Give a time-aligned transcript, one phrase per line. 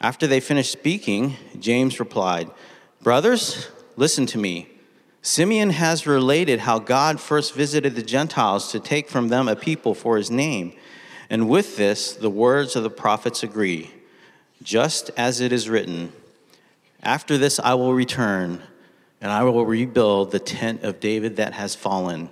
[0.00, 2.50] After they finished speaking, James replied,
[3.02, 4.68] Brothers, listen to me.
[5.22, 9.94] Simeon has related how God first visited the Gentiles to take from them a people
[9.94, 10.72] for his name.
[11.28, 13.90] And with this, the words of the prophets agree.
[14.62, 16.12] Just as it is written,
[17.02, 18.62] After this I will return,
[19.20, 22.30] and I will rebuild the tent of David that has fallen.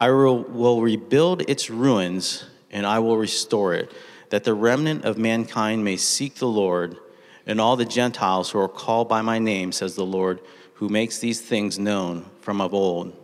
[0.00, 3.92] I will, rebuild its ruins, and I will restore it,
[4.30, 6.96] that the remnant of mankind may seek the Lord,
[7.46, 10.40] and all the Gentiles who are called by my name, says the Lord
[10.74, 13.16] who makes these things known from of old.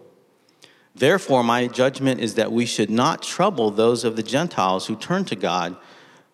[0.94, 5.24] Therefore, my judgment is that we should not trouble those of the Gentiles who turn
[5.26, 5.76] to God,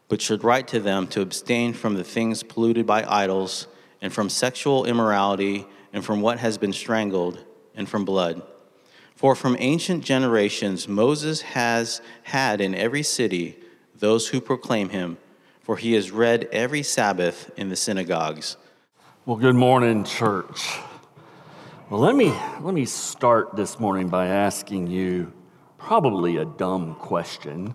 [0.08, 3.66] but should write to them to abstain from the things polluted by idols,
[4.00, 8.42] and from sexual immorality, and from what has been strangled, and from blood.
[9.14, 13.58] For from ancient generations Moses has had in every city
[13.94, 15.16] those who proclaim him,
[15.66, 18.56] for he is read every Sabbath in the synagogues.
[19.24, 20.78] Well, good morning, church.
[21.90, 25.32] Well, let me, let me start this morning by asking you
[25.76, 27.74] probably a dumb question,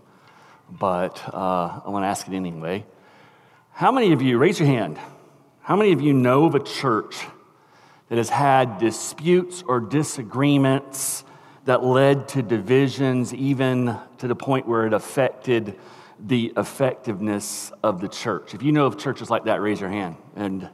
[0.69, 2.85] but uh, I want to ask it anyway.
[3.74, 4.97] How many of you, raise your hand,
[5.59, 7.18] how many of you know of a church
[8.08, 11.25] that has had disputes or disagreements
[11.66, 15.78] that led to divisions, even to the point where it affected
[16.26, 18.54] the effectiveness of the church?
[18.54, 20.18] If you know of churches like that, raise your hand.
[20.36, 20.70] And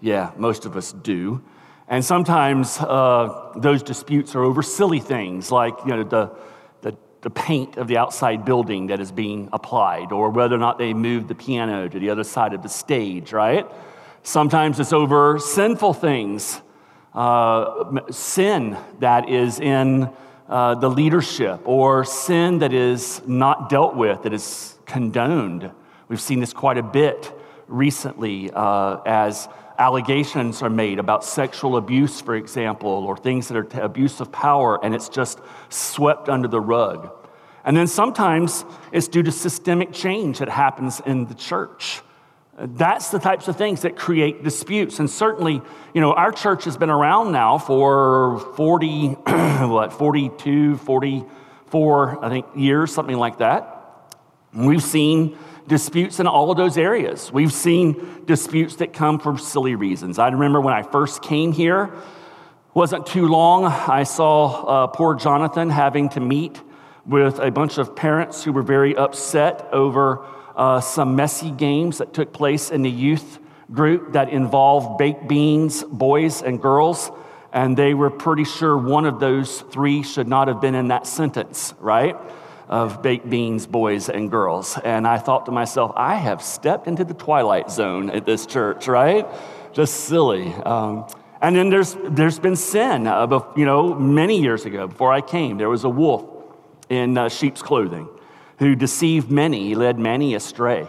[0.00, 1.42] yeah, most of us do.
[1.88, 6.30] And sometimes uh, those disputes are over silly things like you know, the,
[6.80, 10.78] the, the, paint of the outside building that is being applied, or whether or not
[10.78, 13.66] they moved the piano to the other side of the stage, right?
[14.22, 16.62] Sometimes it's over sinful things,
[17.12, 20.08] uh, sin that is in
[20.48, 25.68] uh, the leadership, or sin that is not dealt with, that is condoned.
[26.06, 27.32] We've seen this quite a bit
[27.66, 33.82] recently uh, as allegations are made about sexual abuse, for example, or things that are
[33.82, 37.10] abuse of power, and it's just swept under the rug.
[37.64, 42.00] And then sometimes it's due to systemic change that happens in the church.
[42.56, 45.00] That's the types of things that create disputes.
[45.00, 45.60] And certainly,
[45.92, 49.08] you know, our church has been around now for 40,
[49.66, 53.73] what, 42, 44, I think, years, something like that.
[54.54, 55.36] We've seen
[55.66, 57.32] disputes in all of those areas.
[57.32, 60.18] We've seen disputes that come for silly reasons.
[60.18, 61.92] I remember when I first came here,
[62.74, 66.60] wasn't too long, I saw uh, poor Jonathan having to meet
[67.06, 70.24] with a bunch of parents who were very upset over
[70.56, 73.38] uh, some messy games that took place in the youth
[73.72, 77.10] group that involved baked beans, boys and girls.
[77.52, 81.06] And they were pretty sure one of those three should not have been in that
[81.06, 82.16] sentence, right?
[82.68, 84.78] Of baked beans, boys and girls.
[84.84, 88.88] And I thought to myself, I have stepped into the twilight zone at this church,
[88.88, 89.26] right?
[89.72, 90.52] Just silly.
[90.64, 91.06] Um,
[91.42, 93.06] And then there's, there's been sin.
[93.06, 96.24] Uh, you know, many years ago, before I came, there was a wolf
[96.88, 98.08] in uh, sheep's clothing
[98.58, 100.86] who deceived many, led many astray.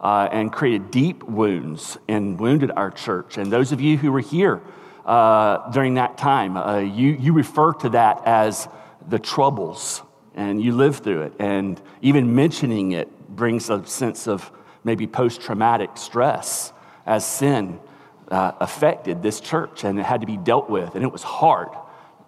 [0.00, 3.36] Uh, and created deep wounds and wounded our church.
[3.36, 4.62] And those of you who were here
[5.04, 8.66] uh, during that time, uh, you, you refer to that as
[9.06, 10.02] the troubles,
[10.34, 11.32] and you live through it.
[11.38, 14.50] And even mentioning it brings a sense of
[14.84, 16.72] maybe post traumatic stress
[17.06, 17.80] as sin
[18.30, 21.68] uh, affected this church and it had to be dealt with, and it was hard.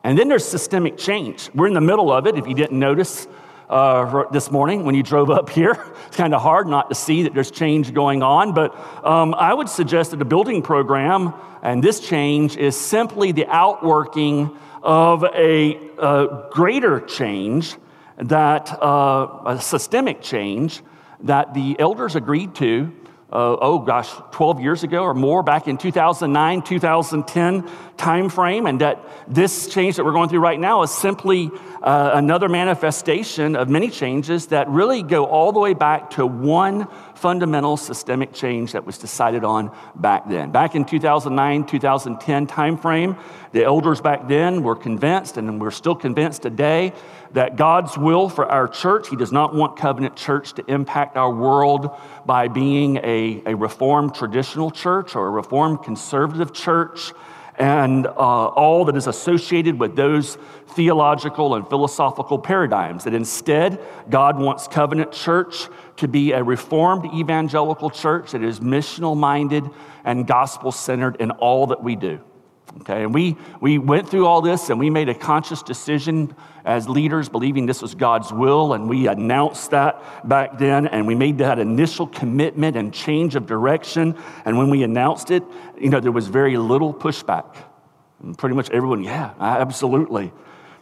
[0.04, 1.48] And then there's systemic change.
[1.54, 3.28] We're in the middle of it, if you didn't notice
[3.70, 5.78] uh, this morning when you drove up here.
[6.06, 9.54] It's kind of hard not to see that there's change going on, but um, I
[9.54, 11.32] would suggest that the building program
[11.62, 17.76] and this change is simply the outworking of a, a greater change
[18.18, 20.82] that, uh, a systemic change
[21.20, 22.92] that the elders agreed to
[23.32, 27.62] uh, oh gosh, 12 years ago or more, back in 2009, 2010
[27.96, 31.50] timeframe, and that this change that we're going through right now is simply
[31.82, 36.86] uh, another manifestation of many changes that really go all the way back to one
[37.14, 40.50] fundamental systemic change that was decided on back then.
[40.50, 43.18] Back in 2009, 2010 timeframe,
[43.52, 46.92] the elders back then were convinced, and we're still convinced today,
[47.32, 51.32] that God's will for our church, He does not want Covenant Church to impact our
[51.32, 51.90] world
[52.26, 57.12] by being a, a Reformed traditional church or a Reformed conservative church
[57.58, 60.38] and uh, all that is associated with those
[60.68, 63.04] theological and philosophical paradigms.
[63.04, 69.16] That instead, God wants Covenant Church to be a reformed evangelical church that is missional
[69.16, 69.64] minded
[70.04, 72.20] and gospel centered in all that we do.
[72.80, 76.88] Okay, and we, we went through all this and we made a conscious decision as
[76.88, 81.38] leaders, believing this was God's will, and we announced that back then, and we made
[81.38, 84.16] that initial commitment and change of direction.
[84.44, 85.42] And when we announced it,
[85.78, 87.56] you know, there was very little pushback.
[88.22, 90.32] And pretty much everyone, yeah, absolutely.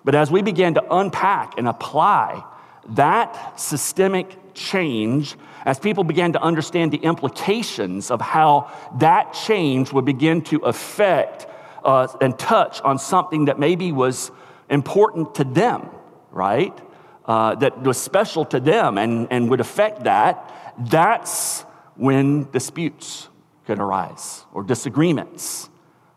[0.05, 2.44] But as we began to unpack and apply
[2.91, 10.05] that systemic change, as people began to understand the implications of how that change would
[10.05, 11.47] begin to affect
[11.85, 14.31] uh, and touch on something that maybe was
[14.69, 15.88] important to them,
[16.31, 16.79] right?
[17.27, 21.62] Uh, that was special to them and, and would affect that, that's
[21.97, 23.29] when disputes
[23.67, 25.69] could arise or disagreements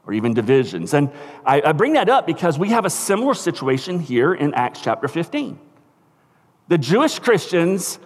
[0.07, 0.93] or even divisions.
[0.93, 1.11] And
[1.45, 5.07] I, I bring that up because we have a similar situation here in Acts chapter
[5.07, 5.59] 15.
[6.67, 7.99] The Jewish Christians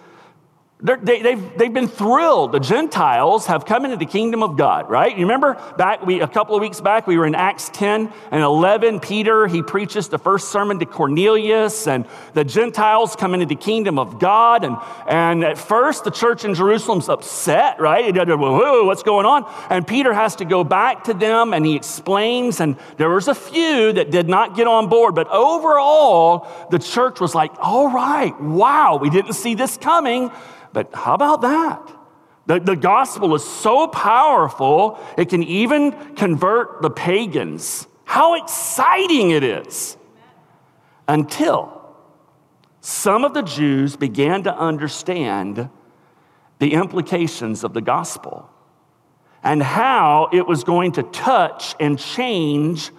[0.80, 2.52] they, they've, they've been thrilled.
[2.52, 5.10] The Gentiles have come into the kingdom of God, right?
[5.10, 8.42] You remember back we, a couple of weeks back, we were in Acts 10 and
[8.42, 9.00] 11.
[9.00, 13.98] Peter, he preaches the first sermon to Cornelius, and the Gentiles come into the kingdom
[13.98, 14.62] of God.
[14.62, 14.76] And,
[15.08, 18.14] and at first, the church in Jerusalem's upset, right?
[18.14, 19.52] What's going on?
[19.70, 22.60] And Peter has to go back to them and he explains.
[22.60, 25.16] And there was a few that did not get on board.
[25.16, 30.30] But overall, the church was like, all right, wow, we didn't see this coming.
[30.72, 31.98] But how about that?
[32.46, 37.86] The, the gospel is so powerful, it can even convert the pagans.
[38.04, 39.96] How exciting it is!
[41.06, 41.78] Until
[42.80, 45.68] some of the Jews began to understand
[46.58, 48.48] the implications of the gospel
[49.42, 52.90] and how it was going to touch and change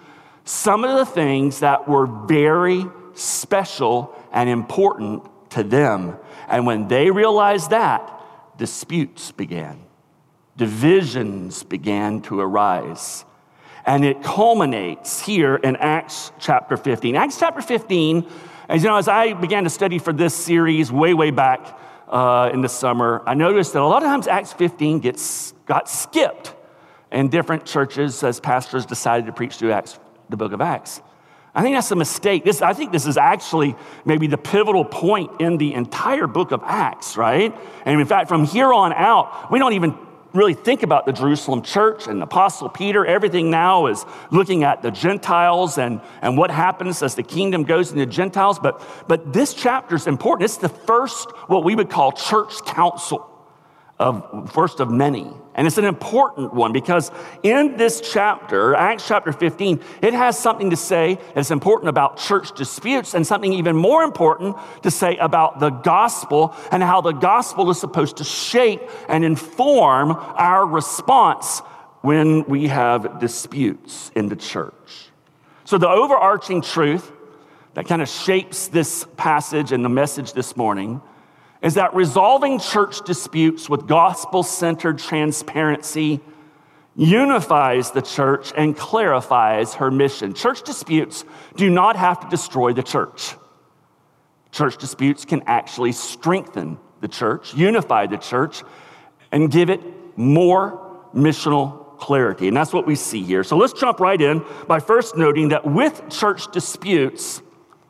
[0.44, 2.84] some of the things that were very
[3.14, 6.16] special and important to them
[6.50, 9.80] and when they realized that, disputes began,
[10.56, 13.24] divisions began to arise.
[13.86, 17.16] And it culminates here in Acts chapter 15.
[17.16, 18.26] Acts chapter 15,
[18.68, 21.78] as you know, as I began to study for this series way, way back
[22.08, 25.88] uh, in the summer, I noticed that a lot of times Acts 15 gets got
[25.88, 26.54] skipped
[27.10, 31.00] in different churches as pastors decided to preach through Acts, the book of Acts.
[31.54, 32.44] I think that's a mistake.
[32.44, 36.62] This, I think this is actually maybe the pivotal point in the entire book of
[36.64, 37.54] Acts, right?
[37.84, 39.96] And in fact, from here on out, we don't even
[40.32, 43.04] really think about the Jerusalem church and Apostle Peter.
[43.04, 47.90] Everything now is looking at the Gentiles and, and what happens as the kingdom goes
[47.90, 48.58] into Gentiles.
[48.58, 50.44] But, but this chapter is important.
[50.44, 53.29] It's the first, what we would call church council
[54.00, 55.30] of first of many.
[55.54, 57.10] And it's an important one because
[57.42, 62.52] in this chapter, Acts chapter 15, it has something to say that's important about church
[62.56, 67.68] disputes and something even more important to say about the gospel and how the gospel
[67.68, 71.60] is supposed to shape and inform our response
[72.00, 75.10] when we have disputes in the church.
[75.66, 77.12] So, the overarching truth
[77.74, 81.02] that kind of shapes this passage and the message this morning
[81.62, 86.20] is that resolving church disputes with gospel centered transparency
[86.96, 90.34] unifies the church and clarifies her mission.
[90.34, 91.24] Church disputes
[91.56, 93.34] do not have to destroy the church.
[94.52, 98.62] Church disputes can actually strengthen the church, unify the church,
[99.30, 99.80] and give it
[100.18, 102.48] more missional clarity.
[102.48, 103.44] And that's what we see here.
[103.44, 107.42] So let's jump right in by first noting that with church disputes,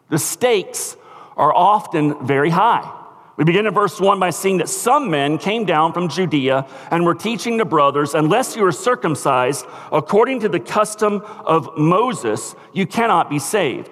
[0.09, 0.97] the stakes
[1.37, 3.00] are often very high.
[3.41, 7.07] We begin in verse 1 by seeing that some men came down from Judea and
[7.07, 12.87] were teaching the brothers, unless you are circumcised according to the custom of Moses, you
[12.87, 13.89] cannot be saved.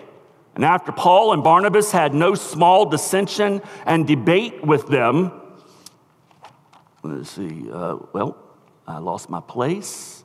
[0.55, 5.33] And after Paul and Barnabas had no small dissension and debate with them,
[7.03, 8.37] let's see, uh, well,
[8.87, 10.18] I lost my place.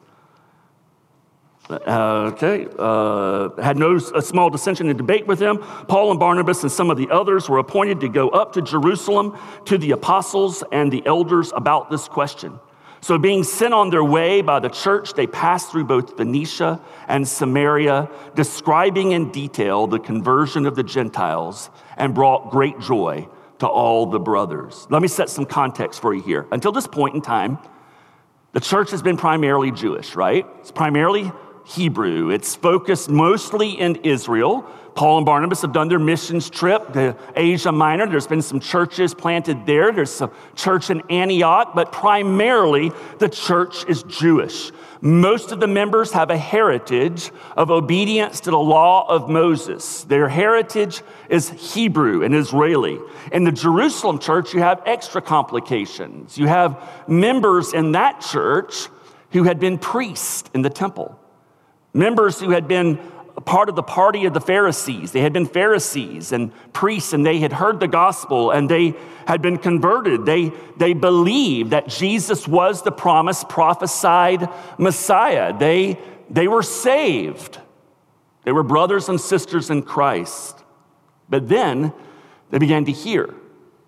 [1.70, 5.58] Uh, okay, uh, had no a small dissension and debate with them.
[5.88, 9.38] Paul and Barnabas and some of the others were appointed to go up to Jerusalem
[9.66, 12.60] to the apostles and the elders about this question.
[13.00, 17.28] So, being sent on their way by the church, they passed through both Phoenicia and
[17.28, 23.28] Samaria, describing in detail the conversion of the Gentiles and brought great joy
[23.60, 24.88] to all the brothers.
[24.90, 26.46] Let me set some context for you here.
[26.52, 27.58] Until this point in time,
[28.54, 30.46] the church has been primarily Jewish, right?
[30.60, 31.32] It's primarily
[31.66, 32.30] Hebrew.
[32.30, 34.70] It's focused mostly in Israel.
[34.96, 38.06] Paul and Barnabas have done their missions trip to Asia Minor.
[38.06, 39.92] There's been some churches planted there.
[39.92, 44.72] There's a church in Antioch, but primarily the church is Jewish.
[45.02, 50.04] Most of the members have a heritage of obedience to the law of Moses.
[50.04, 53.00] Their heritage is Hebrew and Israeli.
[53.32, 56.38] In the Jerusalem church, you have extra complications.
[56.38, 58.88] You have members in that church
[59.32, 61.20] who had been priests in the temple
[61.94, 63.00] members who had been
[63.46, 65.12] part of the party of the Pharisees.
[65.12, 68.96] They had been Pharisees and priests, and they had heard the gospel and they
[69.26, 70.26] had been converted.
[70.26, 74.48] They, they believed that Jesus was the promised, prophesied
[74.78, 75.58] Messiah.
[75.58, 75.98] They,
[76.30, 77.60] they were saved.
[78.44, 80.60] They were brothers and sisters in Christ.
[81.30, 81.94] But then
[82.50, 83.34] they began to hear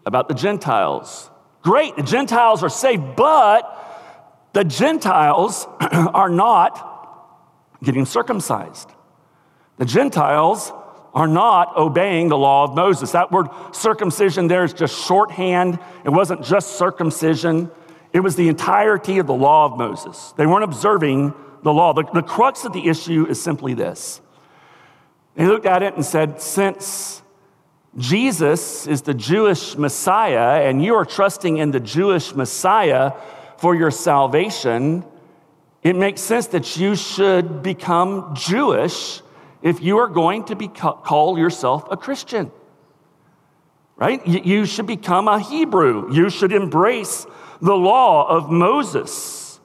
[0.05, 1.29] about the Gentiles.
[1.61, 6.94] Great, the Gentiles are saved, but the Gentiles are not
[7.85, 8.89] getting circumcised.
[9.77, 10.73] The Gentiles
[11.13, 13.11] are not obeying the law of Moses.
[13.11, 15.79] That word circumcision there is just shorthand.
[16.03, 17.71] It wasn't just circumcision,
[18.11, 20.33] it was the entirety of the law of Moses.
[20.37, 21.93] They weren't observing the law.
[21.93, 24.21] The, the crux of the issue is simply this
[25.35, 27.21] they looked at it and said, since
[27.97, 33.11] Jesus is the Jewish Messiah and you are trusting in the Jewish Messiah
[33.57, 35.03] for your salvation,
[35.85, 39.21] it makes sense that you should become Jewish
[39.61, 42.51] if you are going to be, call yourself a Christian.
[43.95, 44.25] Right?
[44.25, 46.11] You should become a Hebrew.
[46.11, 47.27] You should embrace
[47.61, 49.59] the law of Moses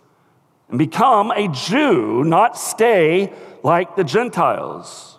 [0.68, 5.18] and become a Jew, not stay like the Gentiles.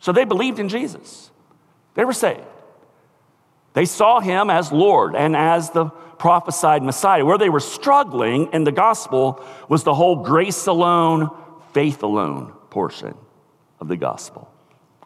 [0.00, 1.30] So they believed in Jesus.
[1.94, 2.42] They were saved.
[3.72, 5.86] They saw him as Lord and as the
[6.18, 7.24] prophesied Messiah.
[7.24, 11.30] Where they were struggling in the gospel was the whole grace alone,
[11.72, 13.16] faith alone portion
[13.80, 14.50] of the gospel.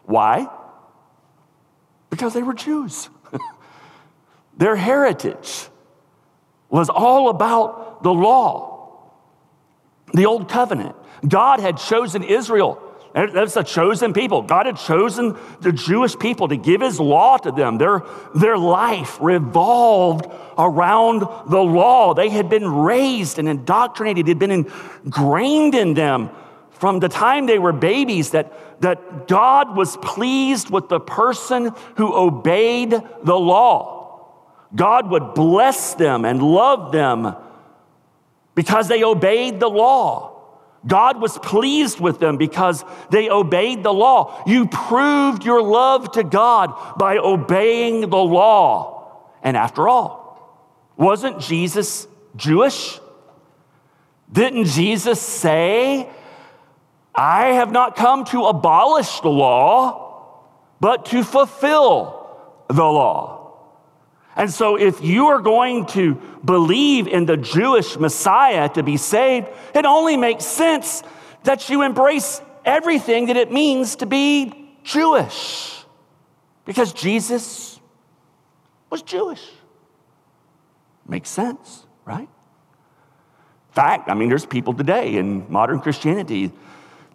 [0.03, 0.47] Why?
[2.09, 3.09] Because they were Jews.
[4.57, 5.67] Their heritage
[6.69, 9.11] was all about the law,
[10.13, 10.95] the old covenant.
[11.27, 12.81] God had chosen Israel
[13.27, 14.41] that's a chosen people.
[14.41, 17.77] God had chosen the Jewish people to give his law to them.
[17.77, 18.03] Their,
[18.35, 20.25] their life revolved
[20.57, 22.13] around the law.
[22.13, 24.65] They had been raised and indoctrinated, it had been
[25.05, 26.29] ingrained in them
[26.79, 32.15] from the time they were babies that, that God was pleased with the person who
[32.15, 33.99] obeyed the law.
[34.73, 37.35] God would bless them and love them
[38.55, 40.38] because they obeyed the law.
[40.87, 44.43] God was pleased with them because they obeyed the law.
[44.47, 49.21] You proved your love to God by obeying the law.
[49.43, 52.99] And after all, wasn't Jesus Jewish?
[54.31, 56.09] Didn't Jesus say,
[57.15, 60.45] I have not come to abolish the law,
[60.79, 63.38] but to fulfill the law?
[64.39, 66.15] And so, if you are going to
[66.45, 71.03] believe in the Jewish Messiah to be saved, it only makes sense
[71.43, 75.83] that you embrace everything that it means to be Jewish.
[76.63, 77.81] Because Jesus
[78.89, 79.45] was Jewish.
[81.05, 82.29] Makes sense, right?
[82.29, 86.53] In fact, I mean, there's people today in modern Christianity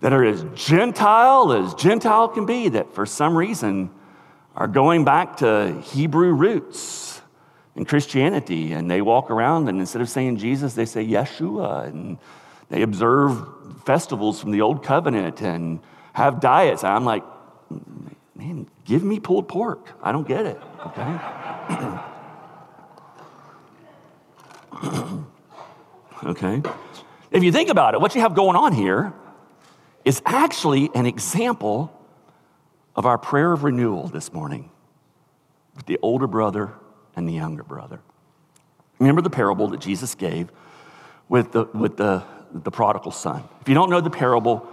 [0.01, 3.91] that are as Gentile as Gentile can be that for some reason
[4.55, 7.14] are going back to Hebrew roots
[7.77, 11.87] in Christianity, and they walk around and instead of saying Jesus, they say Yeshua.
[11.87, 12.19] And
[12.69, 13.47] they observe
[13.85, 15.81] festivals from the old covenant and
[16.13, 16.85] have diets.
[16.85, 17.25] I'm like,
[18.35, 19.91] man, give me pulled pork.
[20.03, 21.19] I don't get it, okay?
[26.25, 26.63] okay?
[27.31, 29.13] If you think about it, what you have going on here
[30.05, 31.91] is actually an example
[32.95, 34.71] of our prayer of renewal this morning
[35.75, 36.75] with the older brother
[37.17, 38.01] and the younger brother.
[38.99, 40.51] Remember the parable that Jesus gave
[41.29, 43.43] with the, with the, the prodigal son.
[43.61, 44.69] If you don't know the parable,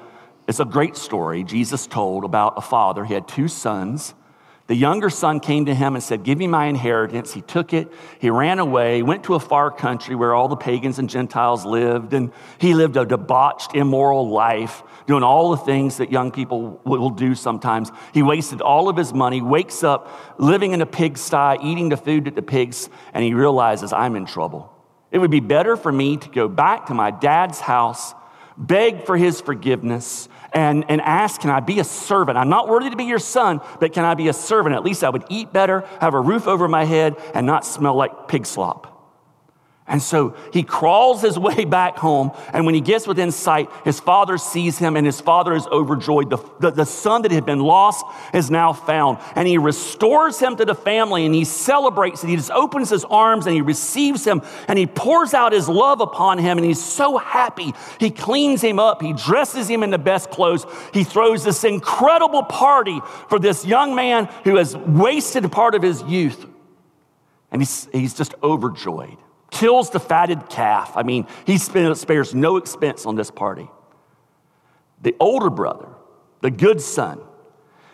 [0.47, 3.05] it's a great story Jesus told about a father.
[3.05, 4.13] He had two sons.
[4.67, 7.33] The younger son came to him and said, Give me my inheritance.
[7.33, 10.99] He took it, he ran away, went to a far country where all the pagans
[10.99, 16.11] and Gentiles lived, and he lived a debauched, immoral life, doing all the things that
[16.11, 17.91] young people will do sometimes.
[18.13, 22.25] He wasted all of his money, wakes up living in a pigsty, eating the food
[22.25, 24.71] that the pigs, and he realizes, I'm in trouble.
[25.11, 28.13] It would be better for me to go back to my dad's house,
[28.57, 32.37] beg for his forgiveness, and, and ask, Can I be a servant?
[32.37, 34.75] I'm not worthy to be your son, but can I be a servant?
[34.75, 37.95] At least I would eat better, have a roof over my head, and not smell
[37.95, 38.90] like pig slop.
[39.87, 42.31] And so he crawls his way back home.
[42.53, 46.29] And when he gets within sight, his father sees him and his father is overjoyed.
[46.29, 49.17] The, the, the, son that had been lost is now found.
[49.35, 53.03] And he restores him to the family and he celebrates and he just opens his
[53.05, 56.57] arms and he receives him and he pours out his love upon him.
[56.57, 57.73] And he's so happy.
[57.99, 59.01] He cleans him up.
[59.01, 60.65] He dresses him in the best clothes.
[60.93, 66.03] He throws this incredible party for this young man who has wasted part of his
[66.03, 66.45] youth.
[67.51, 69.17] And he's, he's just overjoyed
[69.51, 70.93] kills the fatted calf.
[70.95, 73.69] I mean, he spares no expense on this party.
[75.01, 75.89] The older brother,
[76.41, 77.19] the good son,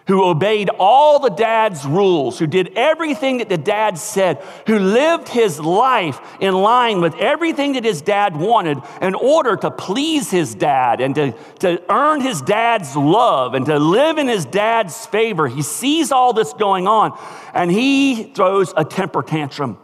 [0.08, 5.28] who obeyed all the dad's rules, who did everything that the dad said, who lived
[5.28, 10.56] his life in line with everything that his dad wanted in order to please his
[10.56, 15.48] dad and to, to earn his dad's love and to live in his dad's favor.
[15.48, 17.18] He sees all this going on
[17.54, 19.78] and he throws a temper tantrum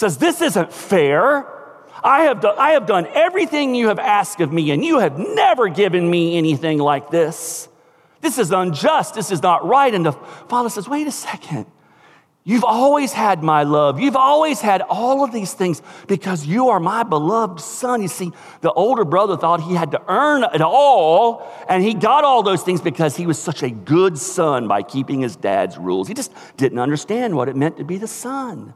[0.00, 1.46] says, This isn't fair.
[2.02, 5.18] I have, done, I have done everything you have asked of me, and you have
[5.18, 7.68] never given me anything like this.
[8.22, 9.14] This is unjust.
[9.14, 9.92] This is not right.
[9.92, 11.66] And the father says, Wait a second.
[12.42, 14.00] You've always had my love.
[14.00, 18.00] You've always had all of these things because you are my beloved son.
[18.00, 18.32] You see,
[18.62, 22.62] the older brother thought he had to earn it all, and he got all those
[22.62, 26.08] things because he was such a good son by keeping his dad's rules.
[26.08, 28.72] He just didn't understand what it meant to be the son.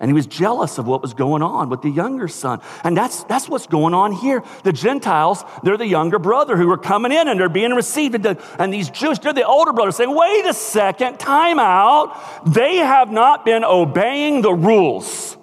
[0.00, 2.60] And he was jealous of what was going on with the younger son.
[2.84, 4.44] And that's, that's what's going on here.
[4.62, 8.24] The Gentiles, they're the younger brother who are coming in and they're being received.
[8.24, 12.16] And these Jews, they're the older brother saying, wait a second, time out.
[12.46, 15.36] They have not been obeying the rules.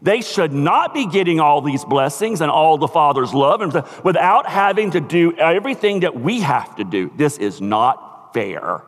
[0.00, 3.60] They should not be getting all these blessings and all the Father's love
[4.02, 7.10] without having to do everything that we have to do.
[7.16, 8.82] This is not fair.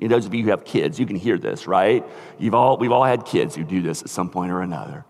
[0.00, 2.04] Those of you who have kids, you can hear this, right?
[2.38, 5.04] You've all, we've all had kids who do this at some point or another.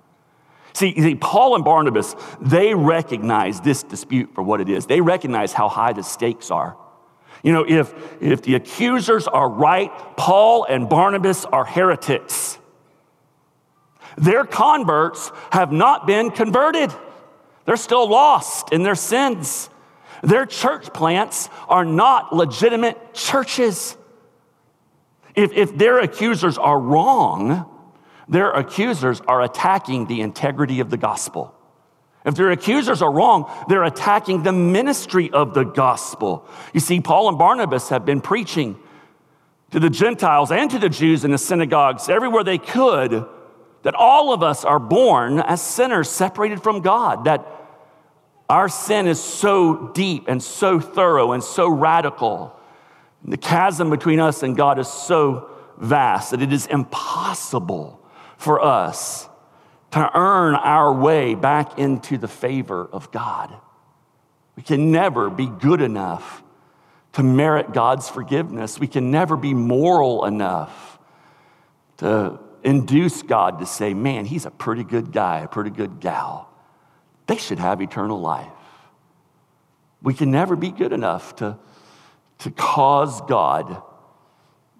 [0.72, 4.87] See, see, Paul and Barnabas, they recognize this dispute for what it is.
[4.87, 6.77] They recognize how high the stakes are.
[7.42, 12.59] You know, if, if the accusers are right, Paul and Barnabas are heretics.
[14.16, 16.92] Their converts have not been converted,
[17.66, 19.68] they're still lost in their sins.
[20.22, 23.96] Their church plants are not legitimate churches.
[25.38, 27.64] If, if their accusers are wrong,
[28.29, 31.55] their accusers are attacking the integrity of the gospel.
[32.24, 36.44] If their accusers are wrong, they're attacking the ministry of the gospel.
[36.74, 38.81] You see, Paul and Barnabas have been preaching
[39.70, 43.24] to the Gentiles and to the Jews in the synagogues everywhere they could
[43.85, 47.46] that all of us are born as sinners separated from God, that
[48.48, 52.58] our sin is so deep and so thorough and so radical
[53.25, 58.01] the chasm between us and God is so vast that it is impossible
[58.37, 59.29] for us
[59.91, 63.55] to earn our way back into the favor of God.
[64.57, 66.43] We can never be good enough
[67.13, 68.79] to merit God's forgiveness.
[68.79, 70.99] We can never be moral enough
[71.99, 76.51] to induce God to say, man, he's a pretty good guy, a pretty good gal.
[77.27, 78.47] They should have eternal life.
[80.03, 81.59] We can never be good enough to
[82.38, 83.83] to cause God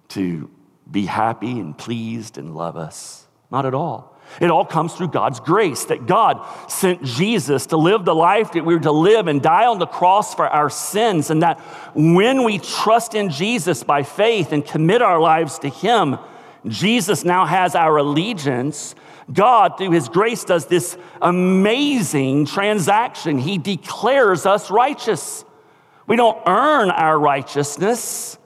[0.09, 0.51] to
[0.91, 3.27] be happy and pleased and love us.
[3.51, 4.17] Not at all.
[4.41, 8.65] It all comes through God's grace that God sent Jesus to live the life that
[8.65, 11.31] we were to live and die on the cross for our sins.
[11.31, 11.59] And that
[11.95, 16.19] when we trust in Jesus by faith and commit our lives to Him,
[16.67, 18.95] Jesus now has our allegiance.
[19.33, 23.39] God, through his grace, does this amazing transaction.
[23.39, 25.45] He declares us righteous.
[26.09, 28.39] We don't earn our righteousness.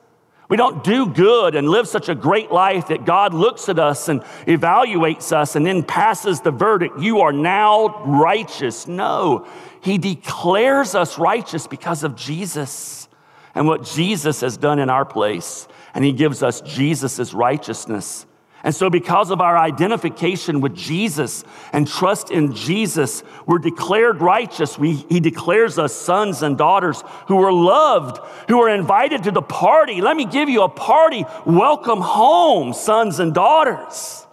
[0.48, 4.10] We don't do good and live such a great life that God looks at us
[4.10, 8.86] and evaluates us and then passes the verdict, you are now righteous.
[8.86, 9.46] No,
[9.80, 13.08] He declares us righteous because of Jesus
[13.54, 15.66] and what Jesus has done in our place.
[15.94, 18.26] And He gives us Jesus' righteousness.
[18.64, 24.78] And so, because of our identification with Jesus and trust in Jesus, we're declared righteous.
[24.78, 29.42] We, he declares us sons and daughters who are loved, who are invited to the
[29.42, 30.00] party.
[30.00, 31.24] Let me give you a party.
[31.44, 34.26] Welcome home, sons and daughters,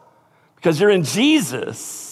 [0.57, 2.09] because you're in Jesus.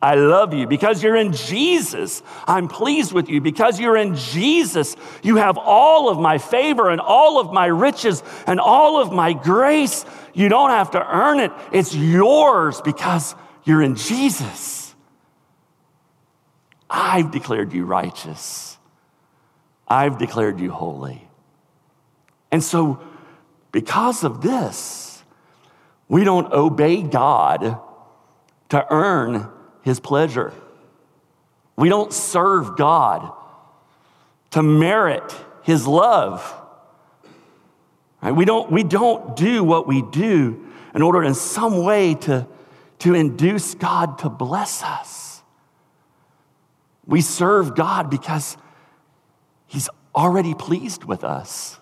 [0.00, 0.66] I love you.
[0.66, 3.40] Because you're in Jesus, I'm pleased with you.
[3.40, 8.22] Because you're in Jesus, you have all of my favor and all of my riches
[8.46, 10.04] and all of my grace.
[10.34, 14.94] You don't have to earn it, it's yours because you're in Jesus.
[16.90, 18.78] I've declared you righteous,
[19.86, 21.28] I've declared you holy.
[22.50, 23.00] And so,
[23.72, 25.22] because of this,
[26.08, 27.78] we don't obey God
[28.70, 29.48] to earn
[29.82, 30.52] his pleasure.
[31.76, 33.32] We don't serve God
[34.50, 36.54] to merit his love.
[38.22, 38.32] Right?
[38.32, 42.46] We, don't, we don't do what we do in order in some way to,
[43.00, 45.42] to induce God to bless us.
[47.06, 48.56] We serve God because
[49.66, 51.78] he's already pleased with us.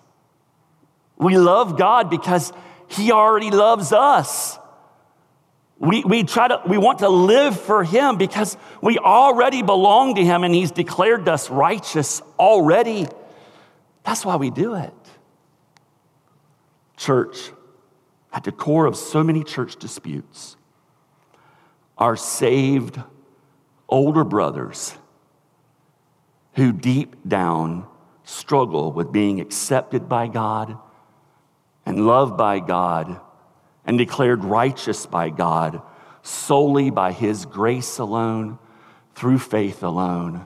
[1.17, 2.53] We love God because
[2.87, 4.59] he already loves us.
[5.79, 10.23] We, we try to, we want to live for him because we already belong to
[10.23, 13.07] him and he's declared us righteous already.
[14.03, 14.93] That's why we do it.
[16.97, 17.51] Church,
[18.33, 20.57] at the core of so many church disputes,
[21.97, 23.01] are saved
[23.87, 24.95] older brothers
[26.53, 27.87] who deep down
[28.23, 30.77] struggle with being accepted by God
[31.85, 33.21] and loved by God
[33.85, 35.81] and declared righteous by God
[36.27, 38.59] solely by his grace alone,
[39.15, 40.45] through faith alone,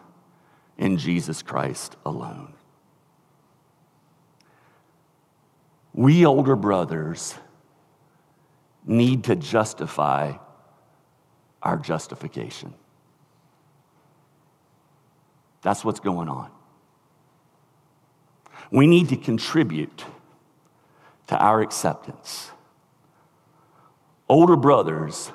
[0.77, 2.53] in Jesus Christ alone.
[5.93, 7.36] We older brothers
[8.86, 10.34] need to justify
[11.62, 12.73] our justification.
[15.62, 16.49] That's what's going on.
[18.71, 20.06] We need to contribute
[21.27, 22.51] to our acceptance.
[24.30, 25.32] Older brothers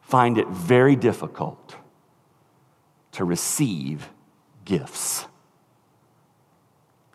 [0.00, 1.76] find it very difficult
[3.12, 4.08] to receive
[4.64, 5.26] gifts.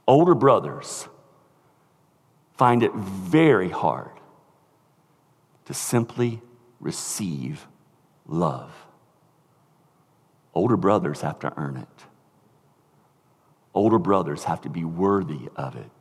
[0.07, 1.09] Older brothers
[2.57, 4.11] find it very hard
[5.65, 6.41] to simply
[6.79, 7.67] receive
[8.25, 8.71] love.
[10.53, 12.05] Older brothers have to earn it.
[13.73, 15.91] Older brothers have to be worthy of it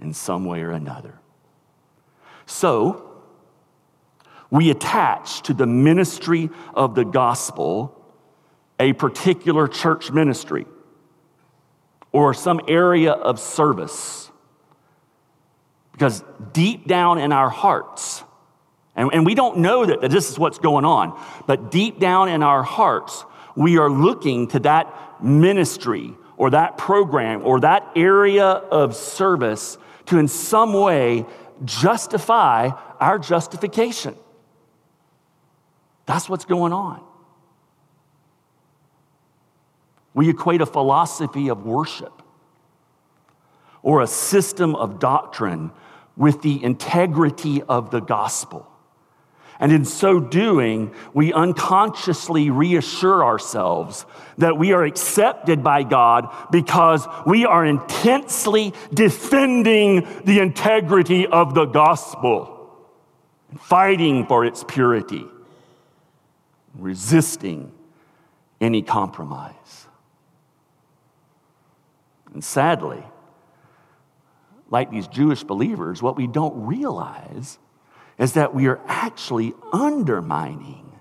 [0.00, 1.18] in some way or another.
[2.46, 3.10] So,
[4.50, 7.98] we attach to the ministry of the gospel
[8.78, 10.66] a particular church ministry
[12.10, 14.30] or some area of service.
[15.92, 18.24] Because deep down in our hearts,
[18.96, 22.28] and, and we don't know that, that this is what's going on, but deep down
[22.28, 23.24] in our hearts,
[23.54, 30.18] we are looking to that ministry or that program or that area of service to
[30.18, 31.24] in some way
[31.64, 34.16] justify our justification.
[36.06, 37.02] That's what's going on.
[40.14, 42.22] We equate a philosophy of worship
[43.82, 45.70] or a system of doctrine
[46.16, 48.68] with the integrity of the gospel.
[49.58, 54.04] And in so doing, we unconsciously reassure ourselves
[54.38, 61.66] that we are accepted by God because we are intensely defending the integrity of the
[61.66, 62.88] gospel,
[63.56, 65.26] fighting for its purity
[66.74, 67.72] resisting
[68.60, 69.86] any compromise.
[72.32, 73.02] And sadly,
[74.72, 77.58] like these Jewish believers, what we don't realize
[78.18, 80.98] is that we are actually undermining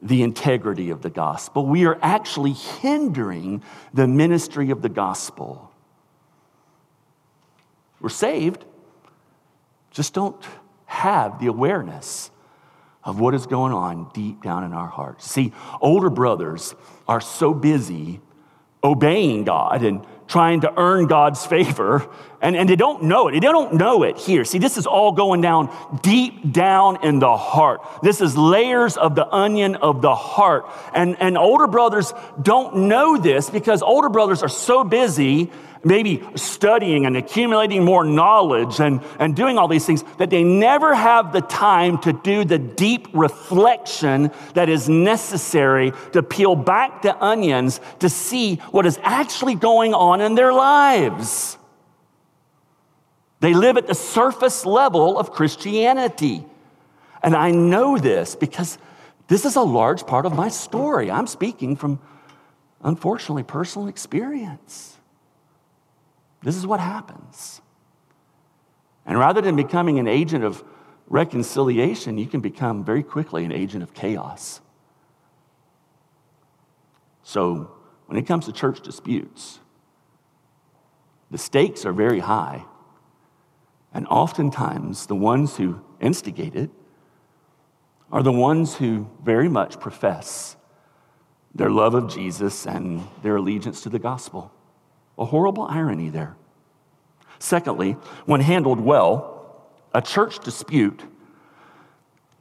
[0.00, 1.66] the integrity of the gospel.
[1.66, 5.70] We are actually hindering the ministry of the gospel.
[8.00, 8.64] We're saved,
[9.90, 10.42] just don't
[10.86, 12.30] have the awareness
[13.04, 15.30] of what is going on deep down in our hearts.
[15.30, 16.74] See, older brothers
[17.06, 18.20] are so busy
[18.82, 22.08] obeying God and trying to earn God's favor,
[22.40, 23.32] and, and they don't know it.
[23.32, 24.46] They don't know it here.
[24.46, 25.68] See, this is all going down
[26.00, 27.82] deep down in the heart.
[28.02, 30.64] This is layers of the onion of the heart.
[30.94, 35.52] And, and older brothers don't know this because older brothers are so busy
[35.84, 40.94] maybe studying and accumulating more knowledge and, and doing all these things, that they never
[40.94, 47.16] have the time to do the deep reflection that is necessary to peel back the
[47.22, 51.58] onions to see what is actually going on in their lives.
[53.40, 56.44] They live at the surface level of Christianity.
[57.24, 58.78] And I know this because
[59.26, 61.10] this is a large part of my story.
[61.10, 61.98] I'm speaking from,
[62.82, 64.91] unfortunately, personal experience.
[66.42, 67.60] This is what happens.
[69.06, 70.62] And rather than becoming an agent of
[71.06, 74.60] reconciliation, you can become very quickly an agent of chaos.
[77.22, 77.70] So,
[78.06, 79.60] when it comes to church disputes,
[81.30, 82.64] the stakes are very high.
[83.94, 86.70] And oftentimes, the ones who instigate it
[88.10, 90.56] are the ones who very much profess
[91.54, 94.50] their love of Jesus and their allegiance to the gospel.
[95.18, 96.36] A horrible irony there.
[97.38, 97.92] Secondly,
[98.24, 101.02] when handled well, a church dispute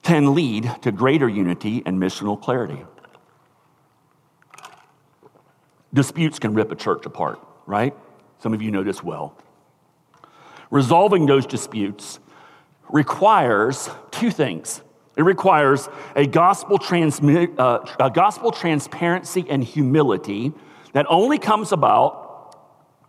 [0.03, 2.83] can lead to greater unity and missional clarity.
[5.93, 7.93] Disputes can rip a church apart, right?
[8.39, 9.35] Some of you know this well.
[10.69, 12.19] Resolving those disputes
[12.89, 14.81] requires two things.
[15.17, 20.53] It requires a gospel, transmi- uh, a gospel transparency and humility
[20.93, 22.20] that only comes about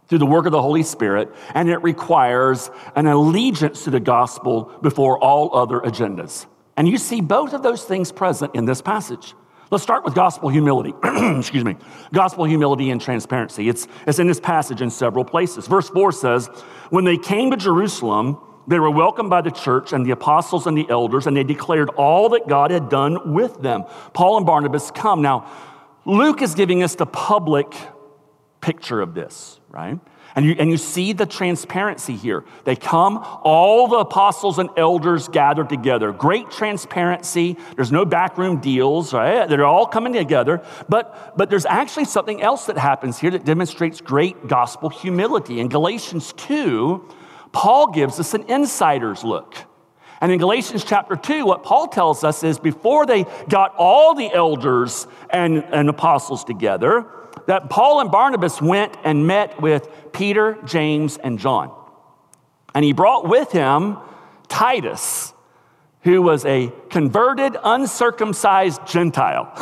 [0.08, 4.64] through the work of the Holy Spirit, and it requires an allegiance to the gospel
[4.82, 6.46] before all other agendas.
[6.76, 9.34] And you see both of those things present in this passage.
[9.70, 10.92] Let's start with gospel humility.
[11.38, 11.76] Excuse me.
[12.12, 13.70] Gospel humility and transparency.
[13.70, 15.66] It's, it's in this passage in several places.
[15.66, 16.46] Verse 4 says,
[16.90, 20.76] When they came to Jerusalem, they were welcomed by the church and the apostles and
[20.76, 23.84] the elders, and they declared all that God had done with them.
[24.12, 25.22] Paul and Barnabas come.
[25.22, 25.50] Now,
[26.04, 27.74] Luke is giving us the public
[28.62, 29.98] picture of this right?
[30.36, 32.44] And you, and you see the transparency here.
[32.64, 36.12] They come, all the apostles and elders gathered together.
[36.12, 37.56] Great transparency.
[37.74, 39.48] There's no backroom deals, right?
[39.48, 40.62] They're all coming together.
[40.88, 45.58] But, but there's actually something else that happens here that demonstrates great gospel humility.
[45.58, 47.08] In Galatians 2,
[47.52, 49.56] Paul gives us an insider's look.
[50.20, 54.32] And in Galatians chapter 2, what Paul tells us is before they got all the
[54.32, 57.06] elders and, and apostles together,
[57.46, 61.72] that Paul and Barnabas went and met with Peter, James, and John.
[62.74, 63.98] And he brought with him
[64.48, 65.32] Titus,
[66.02, 69.52] who was a converted, uncircumcised Gentile.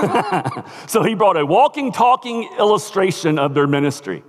[0.87, 4.22] so he brought a walking, talking illustration of their ministry.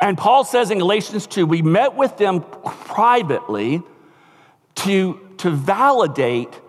[0.00, 3.82] And Paul says in Galatians 2 we met with them privately
[4.76, 6.60] to, to validate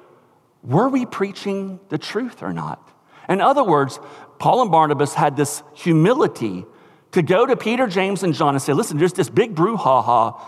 [0.64, 2.84] were we preaching the truth or not?
[3.30, 4.00] In other words,
[4.40, 6.66] Paul and Barnabas had this humility
[7.12, 10.40] to go to Peter, James, and John and say, listen, there's this big brouhaha.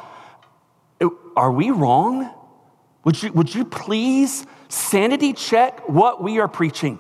[1.36, 2.30] Are we wrong?
[3.06, 7.00] Would you, would you please sanity check what we are preaching?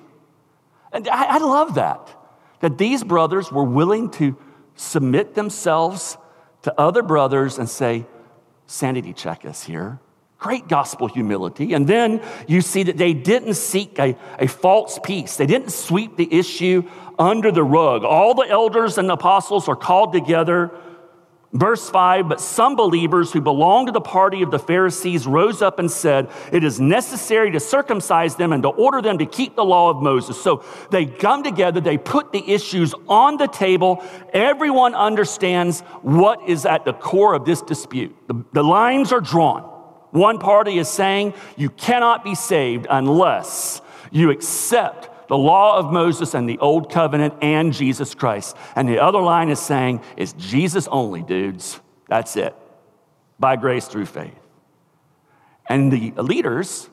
[0.91, 2.10] And I, I love that,
[2.62, 4.38] that these brothers were willing to
[4.75, 6.17] submit themselves
[6.63, 8.06] to other brothers and say,
[8.65, 9.99] sanity check us here.
[10.39, 11.73] Great gospel humility.
[11.73, 15.36] And then you see that they didn't seek a, a false peace.
[15.36, 18.04] They didn't sweep the issue under the rug.
[18.04, 20.71] All the elders and apostles are called together
[21.54, 25.80] Verse 5 But some believers who belonged to the party of the Pharisees rose up
[25.80, 29.65] and said, It is necessary to circumcise them and to order them to keep the
[29.65, 30.41] law of Moses.
[30.41, 34.04] So they come together, they put the issues on the table.
[34.32, 38.15] Everyone understands what is at the core of this dispute.
[38.28, 39.68] The, the lines are drawn.
[40.12, 46.34] One party is saying you cannot be saved unless you accept the law of Moses
[46.34, 48.58] and the old covenant and Jesus Christ.
[48.76, 51.80] And the other line is saying it's Jesus only, dudes.
[52.08, 52.56] That's it.
[53.39, 54.34] By grace through faith.
[55.67, 56.89] And the leaders,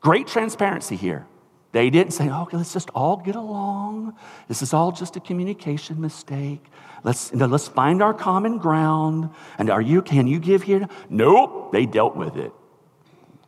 [0.00, 1.26] great transparency here.
[1.74, 4.14] They didn't say, oh, okay, let's just all get along.
[4.46, 6.64] This is all just a communication mistake.
[7.02, 9.30] Let's, let's find our common ground.
[9.58, 10.88] And are you, can you give here?
[11.10, 12.52] Nope, they dealt with it.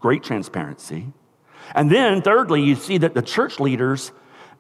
[0.00, 1.06] Great transparency.
[1.72, 4.10] And then, thirdly, you see that the church leaders,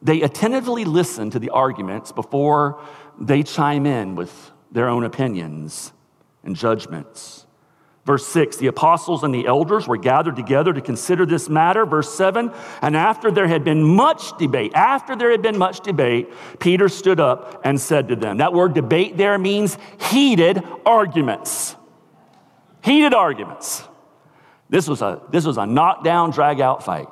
[0.00, 2.80] they attentively listen to the arguments before
[3.20, 5.92] they chime in with their own opinions
[6.44, 7.45] and judgments.
[8.06, 11.84] Verse 6 The apostles and the elders were gathered together to consider this matter.
[11.84, 16.32] Verse 7 And after there had been much debate, after there had been much debate,
[16.60, 18.38] Peter stood up and said to them.
[18.38, 19.76] That word debate there means
[20.10, 21.74] heated arguments.
[22.82, 23.82] Heated arguments.
[24.68, 27.08] This was a, this was a knockdown, drag out fight,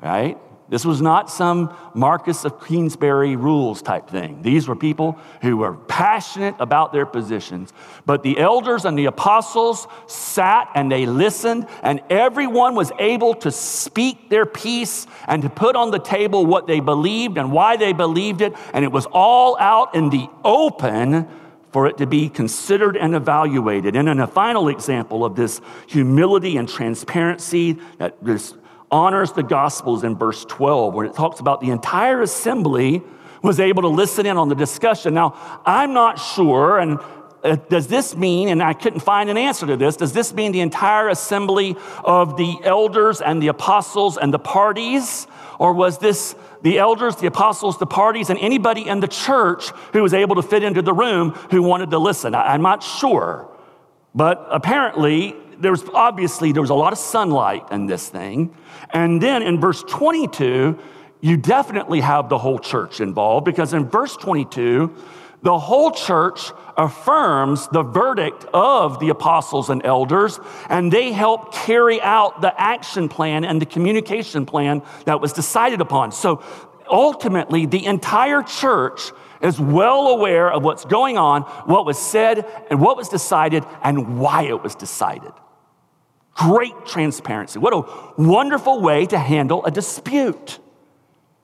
[0.00, 0.38] right?
[0.68, 4.42] This was not some Marquess of Queensberry rules type thing.
[4.42, 7.72] These were people who were passionate about their positions.
[8.04, 13.52] But the elders and the apostles sat and they listened, and everyone was able to
[13.52, 17.92] speak their piece and to put on the table what they believed and why they
[17.92, 18.52] believed it.
[18.72, 21.28] And it was all out in the open
[21.70, 23.94] for it to be considered and evaluated.
[23.94, 28.54] And in a final example of this humility and transparency that this
[28.90, 33.02] honors the Gospels in verse 12, where it talks about the entire assembly
[33.42, 35.14] was able to listen in on the discussion.
[35.14, 36.98] Now, I'm not sure, and
[37.44, 40.52] uh, does this mean, and I couldn't find an answer to this, does this mean
[40.52, 45.26] the entire assembly of the elders and the apostles and the parties?
[45.58, 50.02] Or was this the elders, the apostles, the parties, and anybody in the church who
[50.02, 52.34] was able to fit into the room who wanted to listen?
[52.34, 53.48] I'm not sure.
[54.14, 58.54] But apparently, there was obviously there was a lot of sunlight in this thing.
[58.90, 60.78] And then in verse 22,
[61.20, 64.94] you definitely have the whole church involved because in verse 22,
[65.42, 72.00] the whole church affirms the verdict of the apostles and elders, and they help carry
[72.00, 76.12] out the action plan and the communication plan that was decided upon.
[76.12, 76.42] So
[76.90, 82.80] ultimately, the entire church is well aware of what's going on, what was said, and
[82.80, 85.32] what was decided, and why it was decided.
[86.36, 87.58] Great transparency.
[87.58, 90.58] What a wonderful way to handle a dispute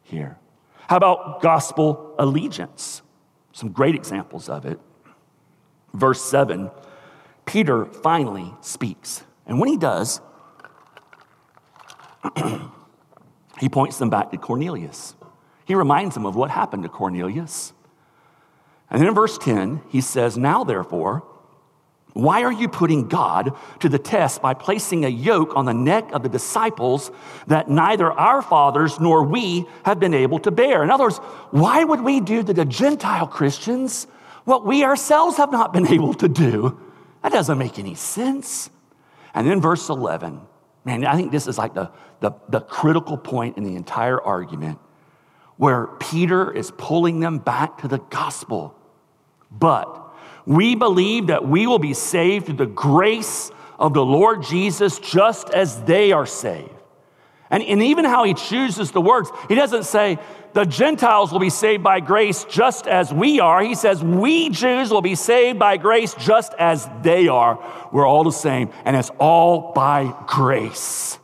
[0.03, 0.39] here.
[0.87, 3.01] How about gospel allegiance?
[3.53, 4.79] Some great examples of it.
[5.95, 6.71] Verse 7,
[7.47, 9.25] Peter finally speaks.
[9.47, 10.21] And when he does,
[13.59, 15.15] he points them back to Cornelius.
[15.65, 17.73] He reminds them of what happened to Cornelius.
[18.91, 21.25] And then in verse 10, he says, Now therefore,
[22.15, 26.13] why are you putting God to the test by placing a yoke on the neck
[26.13, 27.11] of the disciples
[27.47, 30.83] that neither our fathers nor we have been able to bear?
[30.83, 31.19] In other words,
[31.51, 34.07] why would we do to the Gentile Christians
[34.45, 36.79] what we ourselves have not been able to do?
[37.23, 38.69] That doesn't make any sense.
[39.33, 40.41] And then verse 11,
[40.85, 44.79] man, I think this is like the, the, the critical point in the entire argument
[45.57, 48.75] where Peter is pulling them back to the gospel.
[49.51, 50.02] But
[50.47, 55.51] we believe that we will be saved through the grace of the Lord Jesus just
[55.51, 56.71] as they are saved.
[57.51, 60.19] And, and even how he chooses the words, he doesn't say,
[60.55, 63.63] the Gentiles will be saved by grace just as we are.
[63.63, 67.59] He says, we Jews will be saved by grace just as they are.
[67.93, 71.19] We're all the same, and it's all by grace.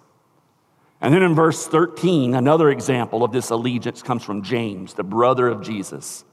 [1.01, 5.47] And then in verse 13, another example of this allegiance comes from James, the brother
[5.49, 6.25] of Jesus.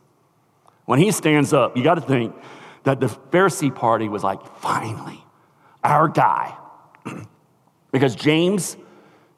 [0.86, 2.36] When he stands up, you got to think,
[2.86, 5.24] that the Pharisee party was like, finally,
[5.84, 6.56] our guy.
[7.92, 8.78] because James,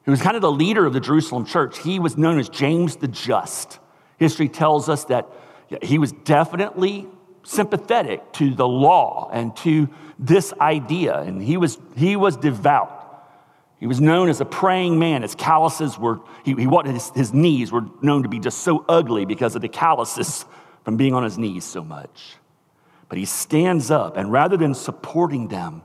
[0.04, 2.96] who was kind of the leader of the Jerusalem church, he was known as James
[2.96, 3.78] the Just.
[4.18, 5.28] History tells us that
[5.82, 7.06] he was definitely
[7.44, 12.94] sympathetic to the law and to this idea, and he was, he was devout.
[13.80, 15.22] He was known as a praying man.
[15.22, 19.24] His calluses were, he, he his, his knees were known to be just so ugly
[19.24, 20.44] because of the calluses
[20.84, 22.37] from being on his knees so much.
[23.08, 25.82] But he stands up, and rather than supporting them,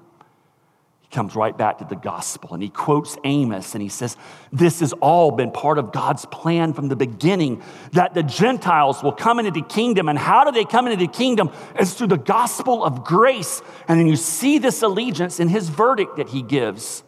[1.01, 4.17] he comes right back to the gospel and he quotes Amos and he says,
[4.51, 9.11] This has all been part of God's plan from the beginning that the Gentiles will
[9.11, 10.09] come into the kingdom.
[10.09, 11.51] And how do they come into the kingdom?
[11.75, 13.61] It's through the gospel of grace.
[13.87, 17.03] And then you see this allegiance in his verdict that he gives,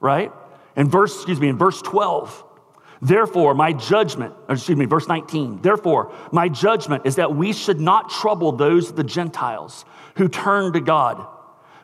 [0.00, 0.32] right?
[0.74, 2.44] In verse, excuse me, in verse 12.
[3.00, 8.10] Therefore, my judgment, excuse me, verse 19, therefore, my judgment is that we should not
[8.10, 9.84] trouble those, of the Gentiles,
[10.16, 11.26] who turn to God,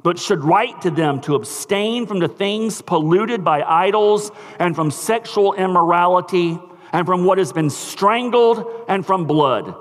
[0.02, 4.90] but should write to them to abstain from the things polluted by idols and from
[4.90, 6.58] sexual immorality
[6.92, 9.74] and from what has been strangled and from blood.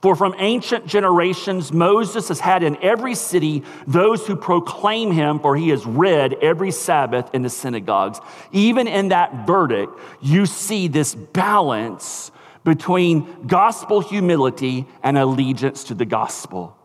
[0.00, 5.56] For from ancient generations, Moses has had in every city those who proclaim him, for
[5.56, 8.20] he is read every Sabbath in the synagogues.
[8.52, 12.30] Even in that verdict, you see this balance
[12.64, 16.76] between gospel humility and allegiance to the gospel.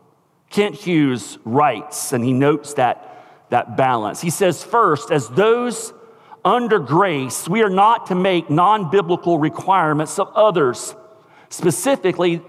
[0.50, 4.20] Kent Hughes writes, and he notes that, that balance.
[4.20, 5.92] He says, First, as those
[6.44, 10.96] under grace, we are not to make non biblical requirements of others.
[11.48, 12.42] Specifically,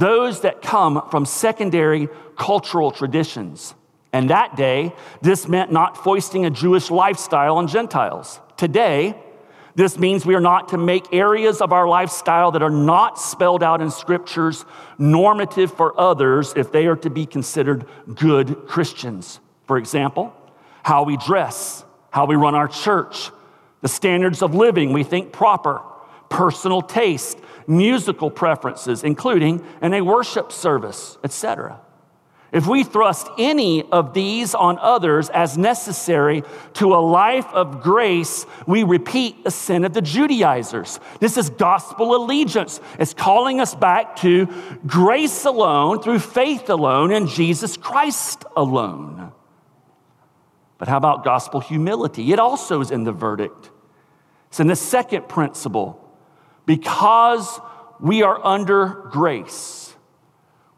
[0.00, 3.74] those that come from secondary cultural traditions.
[4.12, 8.40] And that day, this meant not foisting a Jewish lifestyle on Gentiles.
[8.56, 9.14] Today,
[9.74, 13.62] this means we are not to make areas of our lifestyle that are not spelled
[13.62, 14.64] out in scriptures
[14.98, 19.38] normative for others if they are to be considered good Christians.
[19.66, 20.34] For example,
[20.82, 23.30] how we dress, how we run our church,
[23.82, 25.82] the standards of living we think proper,
[26.30, 31.78] personal taste, musical preferences, including in a worship service, etc.
[32.52, 36.42] If we thrust any of these on others as necessary
[36.74, 40.98] to a life of grace, we repeat the sin of the Judaizers.
[41.20, 42.80] This is gospel allegiance.
[42.98, 44.48] It's calling us back to
[44.84, 49.32] grace alone, through faith alone, in Jesus Christ alone.
[50.78, 52.32] But how about gospel humility?
[52.32, 53.70] It also is in the verdict.
[54.48, 56.09] It's in the second principle.
[56.70, 57.60] Because
[57.98, 59.80] we are under grace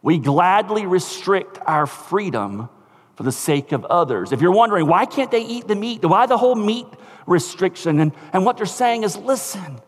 [0.03, 2.69] we gladly restrict our freedom
[3.15, 4.33] for the sake of others.
[4.33, 6.05] If you're wondering, why can't they eat the meat?
[6.05, 6.87] Why the whole meat
[7.27, 8.01] restriction?
[8.01, 9.81] And, and what they're saying is listen,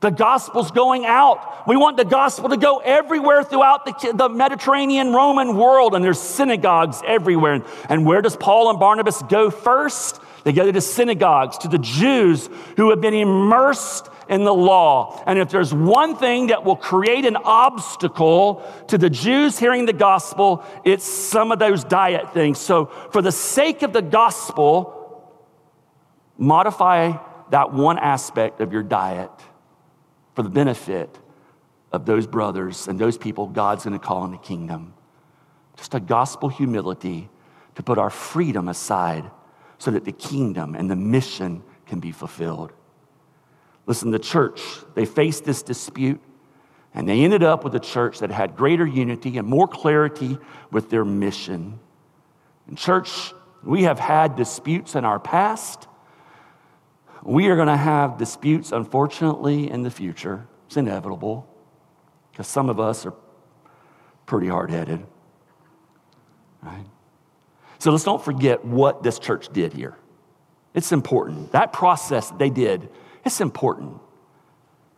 [0.00, 1.68] the gospel's going out.
[1.68, 6.20] We want the gospel to go everywhere throughout the, the Mediterranean Roman world, and there's
[6.20, 7.54] synagogues everywhere.
[7.54, 10.20] And, and where does Paul and Barnabas go first?
[10.44, 15.22] They go to the synagogues, to the Jews who have been immersed in the law.
[15.26, 19.92] And if there's one thing that will create an obstacle to the Jews hearing the
[19.92, 22.58] gospel, it's some of those diet things.
[22.58, 25.30] So, for the sake of the gospel,
[26.38, 27.12] modify
[27.50, 29.30] that one aspect of your diet
[30.34, 31.18] for the benefit
[31.92, 34.94] of those brothers and those people God's going to call in the kingdom.
[35.76, 37.28] Just a gospel humility
[37.74, 39.30] to put our freedom aside
[39.82, 42.72] so that the kingdom and the mission can be fulfilled.
[43.84, 44.62] Listen, the church,
[44.94, 46.20] they faced this dispute
[46.94, 50.38] and they ended up with a church that had greater unity and more clarity
[50.70, 51.80] with their mission.
[52.68, 55.88] In church, we have had disputes in our past.
[57.24, 60.46] We are going to have disputes, unfortunately, in the future.
[60.66, 61.44] It's inevitable
[62.30, 63.14] because some of us are
[64.26, 65.04] pretty hard headed.
[66.62, 66.86] Right?
[67.82, 69.96] So let's don't forget what this church did here.
[70.72, 71.50] It's important.
[71.50, 72.88] That process they did
[73.24, 73.98] it's important,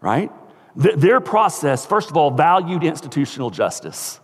[0.02, 0.30] right?
[0.76, 4.20] their process, first of all, valued institutional justice.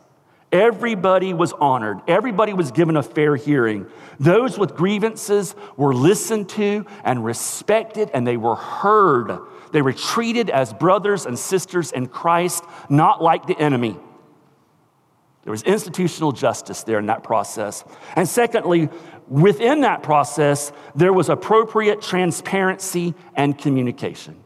[0.53, 2.01] Everybody was honored.
[2.07, 3.87] Everybody was given a fair hearing.
[4.19, 9.39] Those with grievances were listened to and respected, and they were heard.
[9.73, 13.97] They were treated as brothers and sisters in Christ, not like the enemy.
[15.45, 17.85] There was institutional justice there in that process.
[18.15, 18.89] And secondly,
[19.29, 24.45] within that process, there was appropriate transparency and communication.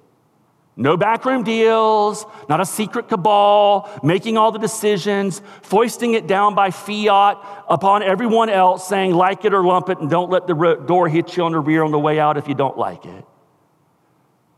[0.76, 6.70] No backroom deals, not a secret cabal, making all the decisions, foisting it down by
[6.70, 7.38] fiat
[7.68, 10.54] upon everyone else, saying, like it or lump it, and don't let the
[10.86, 13.24] door hit you on the rear on the way out if you don't like it.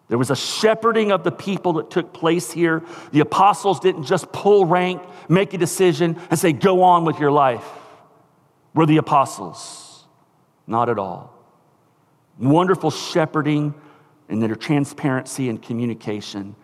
[0.09, 2.83] There was a shepherding of the people that took place here.
[3.11, 7.33] The apostles didn't just pull rank, make a decision, and say, go on with your
[7.33, 7.65] life.
[8.73, 10.05] We're the apostles.
[10.67, 11.33] Not at all.
[12.39, 13.75] Wonderful shepherding
[14.29, 16.55] and their transparency and communication.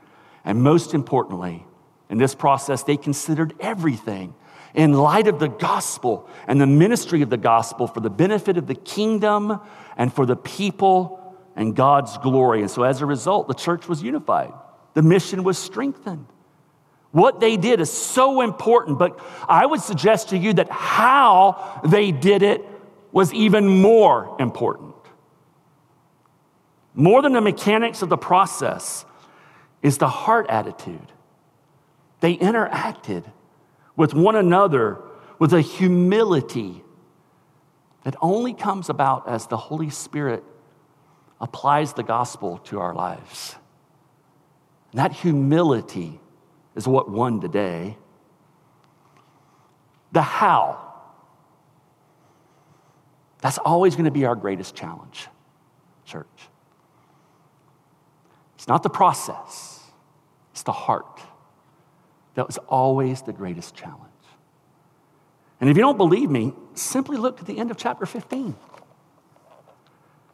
[0.45, 1.65] And most importantly,
[2.11, 4.35] in this process, they considered everything
[4.75, 8.67] in light of the gospel and the ministry of the gospel for the benefit of
[8.67, 9.61] the kingdom
[9.97, 11.19] and for the people
[11.57, 12.61] and God's glory.
[12.61, 14.53] And so as a result, the church was unified,
[14.95, 16.27] the mission was strengthened.
[17.13, 22.11] What they did is so important, but I would suggest to you that how they
[22.11, 22.65] did it
[23.13, 24.95] was even more important.
[26.95, 29.05] More than the mechanics of the process
[29.83, 31.13] is the heart attitude.
[32.21, 33.31] They interacted
[33.95, 34.99] with one another
[35.39, 36.83] with a humility
[38.05, 40.45] that only comes about as the Holy Spirit
[41.43, 43.57] applies the gospel to our lives.
[44.93, 46.21] And that humility
[46.77, 47.99] is what won today.
[50.13, 50.93] The how
[53.41, 55.27] that's always going to be our greatest challenge,
[56.07, 56.27] church.
[58.55, 59.81] It's not the process,
[60.53, 61.21] it's the heart.
[62.35, 63.99] That was always the greatest challenge.
[65.61, 68.57] And if you don't believe me, simply look at the end of chapter 15.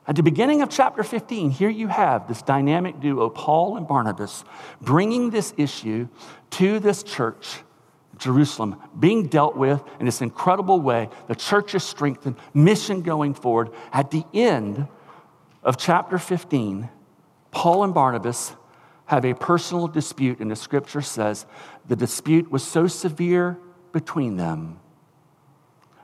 [0.08, 4.42] At the beginning of chapter 15, here you have this dynamic duo, Paul and Barnabas,
[4.80, 6.08] bringing this issue
[6.52, 7.60] to this church
[8.16, 11.10] Jerusalem being dealt with in this incredible way.
[11.28, 13.70] The church is strengthened, mission going forward.
[13.92, 14.88] At the end
[15.62, 16.88] of chapter 15,
[17.52, 18.56] Paul and Barnabas
[19.06, 21.46] have a personal dispute, and the scripture says
[21.86, 23.58] the dispute was so severe
[23.92, 24.80] between them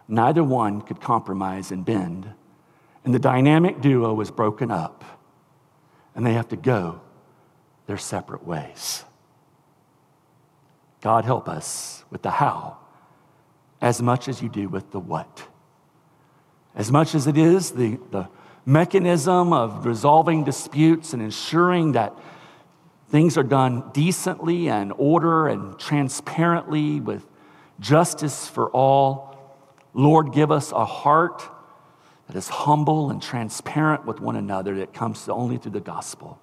[0.09, 2.31] Neither one could compromise and bend.
[3.05, 5.05] And the dynamic duo is broken up.
[6.15, 7.01] And they have to go
[7.87, 9.05] their separate ways.
[11.01, 12.79] God help us with the how
[13.81, 15.47] as much as you do with the what.
[16.75, 18.29] As much as it is the, the
[18.65, 22.15] mechanism of resolving disputes and ensuring that
[23.11, 27.27] things are done decently and order and transparently with
[27.79, 29.37] justice for all.
[29.93, 31.43] Lord, give us a heart
[32.27, 36.41] that is humble and transparent with one another that comes only through the gospel.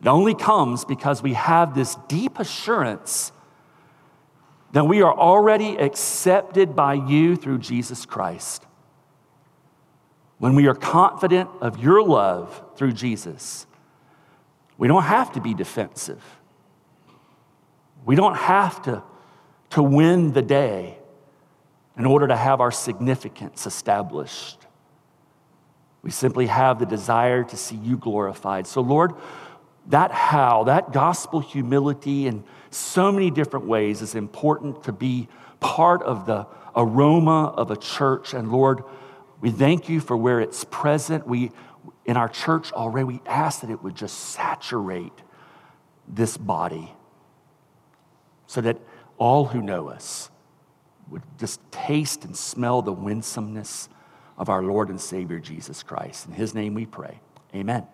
[0.00, 3.30] It only comes because we have this deep assurance
[4.72, 8.66] that we are already accepted by you through Jesus Christ.
[10.38, 13.66] When we are confident of your love through Jesus,
[14.76, 16.22] we don't have to be defensive.
[18.04, 19.04] We don't have to,
[19.70, 20.98] to win the day
[21.96, 24.66] in order to have our significance established.
[26.02, 28.66] We simply have the desire to see you glorified.
[28.66, 29.12] So, Lord,
[29.86, 35.28] that how, that gospel humility in so many different ways is important to be
[35.60, 38.34] part of the aroma of a church.
[38.34, 38.82] And Lord,
[39.40, 41.26] we thank you for where it's present.
[41.26, 41.52] We,
[42.04, 45.12] in our church already, we ask that it would just saturate
[46.08, 46.92] this body
[48.46, 48.78] so that
[49.18, 50.30] all who know us
[51.08, 53.88] would just taste and smell the winsomeness
[54.42, 56.26] of our Lord and Savior Jesus Christ.
[56.26, 57.20] In his name we pray.
[57.54, 57.86] Amen.